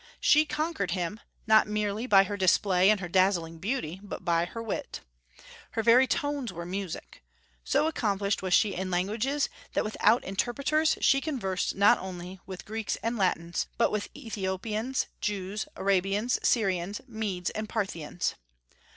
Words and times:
She 0.19 0.45
conquered 0.47 0.89
him, 0.89 1.19
not 1.45 1.67
merely 1.67 2.07
by 2.07 2.23
her 2.23 2.35
display 2.35 2.89
and 2.89 2.99
her 3.01 3.07
dazzling 3.07 3.59
beauty, 3.59 3.99
but 4.01 4.25
by 4.25 4.45
her 4.45 4.59
wit. 4.63 5.01
Her 5.73 5.83
very 5.83 6.07
tones 6.07 6.51
were 6.51 6.65
music. 6.65 7.21
So 7.63 7.85
accomplished 7.85 8.41
was 8.41 8.51
she 8.55 8.73
in 8.73 8.89
languages, 8.89 9.47
that 9.73 9.83
without 9.83 10.23
interpreters 10.23 10.97
she 11.01 11.21
conversed 11.21 11.75
not 11.75 11.99
only 11.99 12.39
with 12.47 12.65
Greeks 12.65 12.95
and 13.03 13.15
Latins, 13.15 13.67
but 13.77 13.91
with 13.91 14.09
Ethiopians, 14.15 15.05
Jews, 15.19 15.67
Arabians, 15.75 16.39
Syrians, 16.41 17.01
Medes, 17.07 17.51
and 17.51 17.69
Parthians. 17.69 18.33